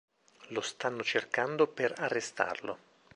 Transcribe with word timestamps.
Lo 0.47 0.61
stanno 0.61 1.03
cercando 1.03 1.67
per 1.67 1.93
arrestarlo. 1.95 2.77